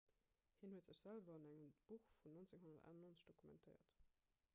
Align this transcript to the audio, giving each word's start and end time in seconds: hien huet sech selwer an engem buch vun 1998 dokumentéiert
hien 0.59 0.71
huet 0.75 0.85
sech 0.87 0.97
selwer 1.01 1.35
an 1.39 1.45
engem 1.49 1.67
buch 1.91 2.07
vun 2.23 2.33
1998 2.39 3.27
dokumentéiert 3.33 3.93